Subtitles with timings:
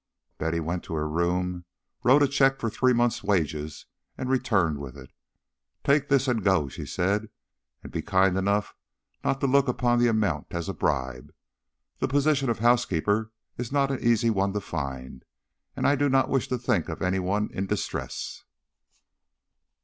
[0.39, 1.65] Betty went to her room,
[2.01, 3.85] wrote a cheque for three months' wages
[4.17, 5.11] and returned with it.
[5.83, 7.29] "Take this and go," she said.
[7.83, 8.73] "And be kind enough
[9.23, 11.31] not to look upon the amount as a bribe.
[11.99, 15.23] The position of housekeeper is not an easy one to find,
[15.75, 18.43] and I do not wish to think of any one in distress."